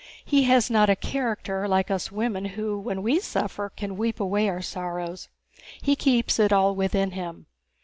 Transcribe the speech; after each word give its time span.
He 0.25 0.45
has 0.45 0.71
not 0.71 0.89
a 0.89 0.95
character 0.95 1.67
like 1.67 1.91
us 1.91 2.11
women 2.11 2.43
who, 2.45 2.79
when 2.79 3.03
we 3.03 3.19
suffer, 3.19 3.69
can 3.69 3.97
weep 3.97 4.19
away 4.19 4.49
our 4.49 4.59
sorrows. 4.63 5.29
He 5.79 5.95
keeps 5.95 6.39
it 6.39 6.51
all 6.51 6.73
within 6.73 7.11
him. 7.11 7.45